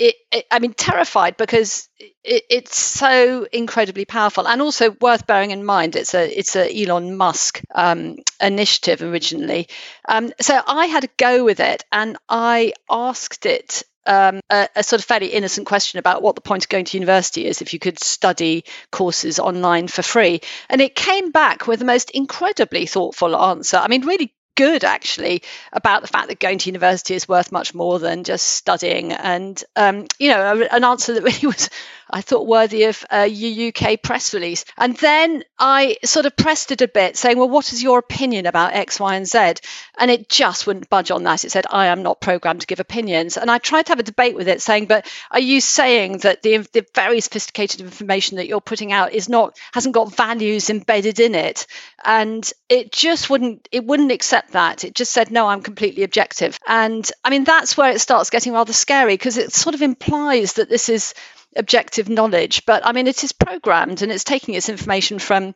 [0.00, 5.52] it, it, I mean, terrified because it, it's so incredibly powerful, and also worth bearing
[5.52, 5.94] in mind.
[5.94, 9.68] It's a it's a Elon Musk um, initiative originally.
[10.08, 14.82] Um, so I had a go with it, and I asked it um, a, a,
[14.82, 17.72] sort of fairly innocent question about what the point of going to university is if
[17.72, 20.40] you could study courses online for free.
[20.68, 23.76] And it came back with the most incredibly thoughtful answer.
[23.76, 25.42] I mean, really good actually
[25.72, 29.62] about the fact that going to university is worth much more than just studying, and
[29.76, 31.70] um, you know, an answer that really was
[32.10, 34.64] I thought worthy of a UUK press release.
[34.76, 38.46] And then I sort of pressed it a bit, saying, Well, what is your opinion
[38.46, 39.54] about X, Y, and Z?
[39.98, 41.44] And it just wouldn't budge on that.
[41.44, 43.36] It said, I am not programmed to give opinions.
[43.36, 46.42] And I tried to have a debate with it, saying, But are you saying that
[46.42, 51.20] the, the very sophisticated information that you're putting out is not hasn't got values embedded
[51.20, 51.66] in it?
[52.04, 54.84] And it just wouldn't it wouldn't accept that.
[54.84, 56.58] It just said, No, I'm completely objective.
[56.66, 60.54] And I mean that's where it starts getting rather scary because it sort of implies
[60.54, 61.14] that this is
[61.56, 62.64] objective knowledge.
[62.66, 65.54] But I mean, it is programmed and it's taking its information from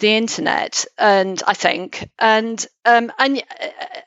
[0.00, 3.42] the internet and i think and um and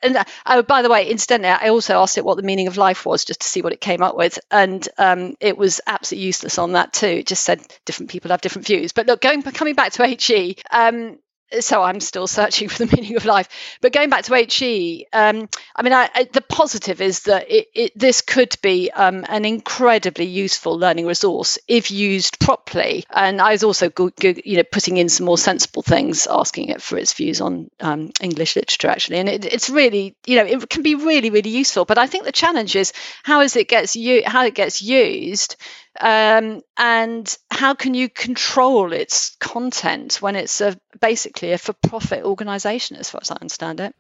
[0.01, 0.17] and
[0.47, 3.24] oh by the way incidentally i also asked it what the meaning of life was
[3.24, 6.71] just to see what it came up with and um it was absolutely useless on
[6.74, 9.91] that too it just said different people have different views but look going coming back
[9.91, 11.17] to he um
[11.62, 13.49] so I'm still searching for the meaning of life.
[13.82, 17.68] But going back to HE, um, I mean, I, I, the positive is that it,
[17.74, 23.06] it, this could be um, an incredibly useful learning resource if used properly.
[23.10, 26.70] And I was also, go, go, you know, putting in some more sensible things, asking
[26.70, 29.18] it for its views on um, English literature, actually.
[29.18, 31.86] And it, it's really, you know, it can be really, really useful.
[31.86, 32.93] But I think the challenge is
[33.24, 35.56] how is it gets you how it gets used
[36.02, 42.98] um, and how can you control its content when it's a basically a for-profit organization
[42.98, 43.96] as far as i understand it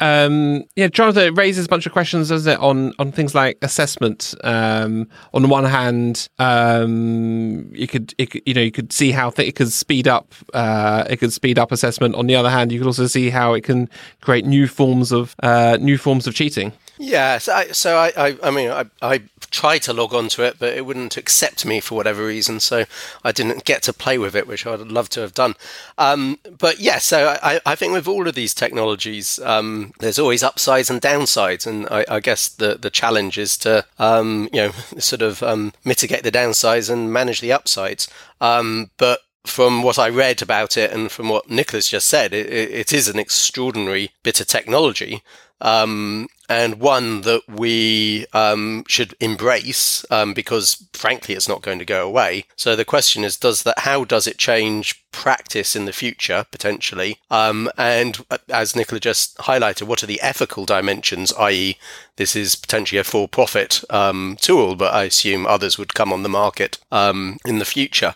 [0.00, 3.58] um, yeah, Jonathan, it raises a bunch of questions, doesn't it, on on things like
[3.62, 4.34] assessment.
[4.42, 9.30] Um, on the one hand, um, you could, it, you know, you could see how
[9.30, 12.16] th- it could speed up, uh, it could speed up assessment.
[12.16, 13.88] On the other hand, you could also see how it can
[14.20, 16.72] create new forms of uh, new forms of cheating.
[16.96, 20.44] Yeah, so I, so I, I, I mean, I, I tried to log on to
[20.44, 22.84] it, but it wouldn't accept me for whatever reason, so
[23.24, 25.54] I didn't get to play with it, which I'd love to have done.
[25.98, 30.44] Um, but yeah, so I, I think with all of these technologies, um, there's always
[30.44, 34.70] upsides and downsides, and I, I guess the the challenge is to um, you know
[34.98, 38.08] sort of um, mitigate the downsides and manage the upsides.
[38.40, 42.50] Um, but from what I read about it and from what Nicola's just said, it,
[42.50, 45.22] it is an extraordinary bit of technology
[45.64, 51.86] um, and one that we um, should embrace um, because, frankly, it's not going to
[51.86, 52.44] go away.
[52.54, 53.80] So the question is, does that?
[53.80, 57.18] How does it change practice in the future potentially?
[57.30, 61.32] Um, and uh, as Nicola just highlighted, what are the ethical dimensions?
[61.32, 61.78] I.e.,
[62.16, 66.28] this is potentially a for-profit um, tool, but I assume others would come on the
[66.28, 68.14] market um, in the future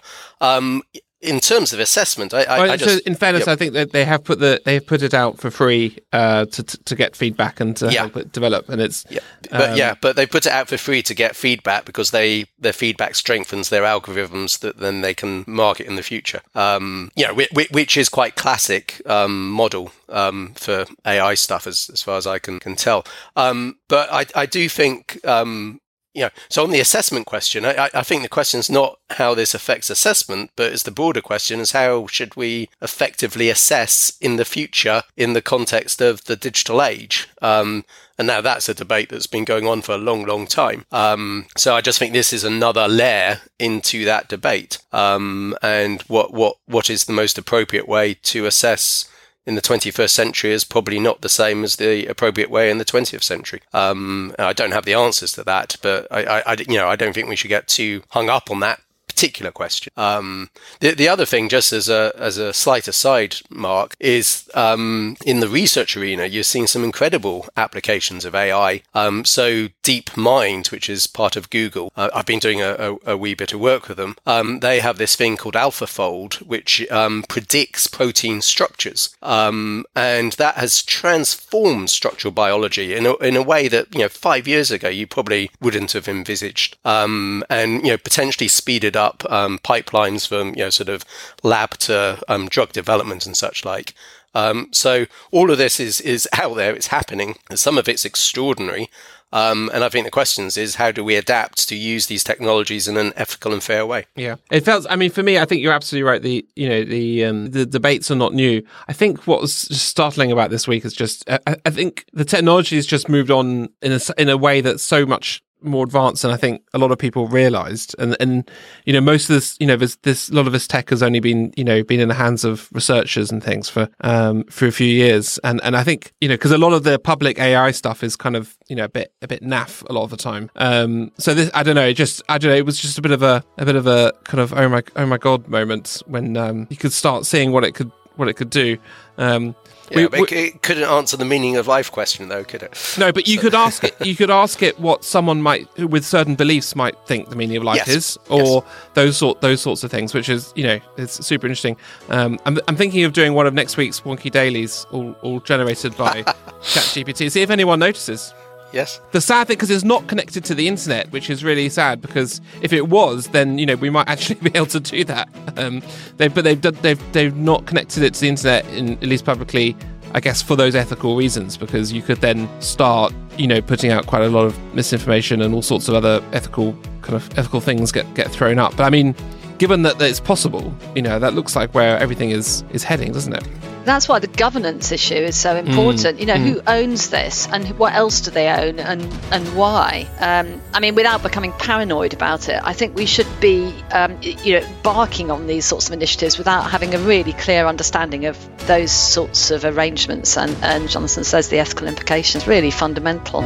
[1.21, 3.49] in terms of assessment, I, I, well, I just, so in fairness, yep.
[3.49, 6.45] I think that they have put the they have put it out for free uh,
[6.47, 8.03] to to get feedback and to yeah.
[8.03, 8.69] help it develop.
[8.69, 11.35] And it's yeah, but um, yeah, but they put it out for free to get
[11.35, 16.05] feedback because they their feedback strengthens their algorithms that then they can market in the
[16.05, 16.41] future.
[16.55, 21.91] Um, you know, which, which is quite classic um, model um, for AI stuff as
[21.93, 23.05] as far as I can can tell.
[23.35, 25.81] Um, but I I do think um,
[26.19, 29.35] you know, so on the assessment question, I, I think the question is not how
[29.35, 34.35] this affects assessment, but it's the broader question is how should we effectively assess in
[34.35, 37.29] the future in the context of the digital age?
[37.41, 37.85] Um,
[38.19, 40.85] and now that's a debate that's been going on for a long, long time.
[40.91, 44.79] Um, so I just think this is another layer into that debate.
[44.91, 49.09] Um, and what, what, what is the most appropriate way to assess
[49.49, 52.85] in the 21st century is probably not the same as the appropriate way in the
[52.85, 53.63] 20th century.
[53.73, 56.97] Um, I don't have the answers to that, but I, I, I, you know, I
[56.97, 58.83] don't think we should get too hung up on that
[59.19, 59.93] particular question.
[59.97, 60.49] Um,
[60.79, 65.41] the, the other thing, just as a as a slight aside, Mark, is um, in
[65.41, 68.83] the research arena, you're seeing some incredible applications of AI.
[68.95, 73.17] Um, so DeepMind, which is part of Google, uh, I've been doing a, a, a,
[73.17, 74.15] wee bit of work with them.
[74.25, 80.55] Um, they have this thing called AlphaFold, which um, predicts protein structures, um, and that
[80.55, 84.89] has transformed structural biology in a, in a way that you know five years ago
[84.89, 87.43] you probably wouldn't have envisaged, and
[87.85, 91.05] you know potentially speeded up up um, pipelines from you know sort of
[91.43, 93.95] lab to um, drug development and such like.
[94.35, 96.75] Um, so all of this is is out there.
[96.75, 97.37] It's happening.
[97.55, 98.89] Some of it's extraordinary.
[99.31, 102.89] Um, and I think the question is, how do we adapt to use these technologies
[102.89, 104.07] in an ethical and fair way?
[104.17, 104.87] Yeah, it felt.
[104.89, 106.23] I mean, for me, I think you're absolutely right.
[106.23, 108.63] The you know the um, the debates are not new.
[108.89, 112.77] I think what was startling about this week is just I, I think the technology
[112.77, 116.31] has just moved on in a in a way that's so much more advanced than
[116.31, 117.95] I think a lot of people realized.
[117.99, 118.51] And, and,
[118.85, 121.03] you know, most of this, you know, there's this, a lot of this tech has
[121.03, 124.67] only been, you know, been in the hands of researchers and things for, um, for
[124.67, 125.39] a few years.
[125.45, 128.17] And, and I think, you know, cause a lot of the public AI stuff is
[128.17, 130.51] kind of, you know, a bit, a bit naff a lot of the time.
[130.57, 133.03] Um, so this, I don't know, It just, I don't know, it was just a
[133.03, 136.03] bit of a, a bit of a kind of, oh my, oh my God moment
[136.07, 138.77] when, um, you could start seeing what it could what it could do.
[139.19, 139.55] Um,
[139.91, 142.97] yeah, we, it couldn't answer the meaning of life question, though, could it?
[142.99, 143.43] No, but you so.
[143.43, 143.95] could ask it.
[144.05, 147.63] You could ask it what someone might, with certain beliefs, might think the meaning of
[147.63, 147.89] life yes.
[147.89, 148.65] is, or yes.
[148.95, 151.77] those sort those sorts of things, which is you know it's super interesting.
[152.11, 155.97] Um, I'm, I'm thinking of doing one of next week's Wonkhe dailies, all, all generated
[155.97, 156.23] by
[156.63, 157.31] ChatGPT.
[157.31, 158.35] See if anyone notices.
[158.73, 159.01] Yes.
[159.13, 162.01] The sad thing, because it's not connected to the internet, which is really sad.
[162.01, 165.29] Because if it was, then you know we might actually be able to do that.
[165.57, 165.83] Um,
[166.17, 169.77] they, but they've they've they've not connected it to the internet, in, at least publicly.
[170.15, 174.07] I guess for those ethical reasons, because you could then start, you know, putting out
[174.07, 177.93] quite a lot of misinformation and all sorts of other ethical kind of ethical things
[177.93, 178.75] get get thrown up.
[178.77, 179.15] But I mean,
[179.59, 183.13] given that, that it's possible, you know, that looks like where everything is is heading,
[183.13, 183.47] doesn't it?
[183.89, 186.19] That's why the governance issue is so important.
[186.19, 186.53] Mm, you know, mm.
[186.53, 190.07] who owns this and what else do they own and, and why?
[190.21, 194.61] Um, I mean, without becoming paranoid about it, I think we should be, um, you
[194.61, 198.37] know, barking on these sorts of initiatives without having a really clear understanding of
[198.67, 200.37] those sorts of arrangements.
[200.37, 203.41] And, and Jonathan says the ethical implications really fundamental.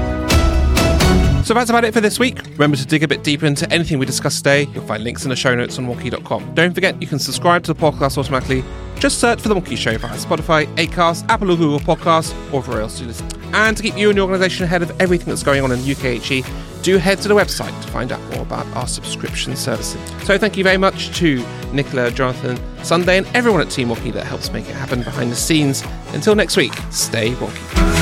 [1.45, 2.41] So that's about it for this week.
[2.53, 4.69] Remember to dig a bit deeper into anything we discussed today.
[4.75, 6.55] You'll find links in the show notes on wonkhe.com.
[6.55, 8.65] Don't forget, you can subscribe to the podcast automatically.
[9.03, 12.83] Just search for The Wonkhe Show via Spotify, Acast, Apple or Google Podcasts, or wherever
[12.83, 13.29] else you listen.
[13.53, 16.47] And to keep you and your organisation ahead of everything that's going on in UKHE,
[16.85, 20.01] do head to the website to find out more about our subscription services.
[20.25, 24.25] So thank you very much to Nicola, Jonathan, Sunday, and everyone at Team Wonkhe that
[24.25, 25.83] helps make it happen behind the scenes.
[26.13, 28.02] Until next week, stay wonky.